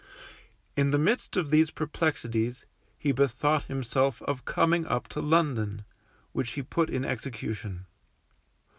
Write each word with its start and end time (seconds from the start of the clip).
In 0.75 0.89
the 0.89 0.97
midst 0.97 1.37
of 1.37 1.51
these 1.51 1.69
perplexities, 1.69 2.65
he 2.97 3.11
bethought 3.11 3.65
himself 3.65 4.23
of 4.23 4.45
coming 4.45 4.83
up 4.87 5.07
to 5.09 5.21
London, 5.21 5.83
which 6.31 6.53
he 6.53 6.63
put 6.63 6.89
in 6.89 7.05
execution. 7.05 7.85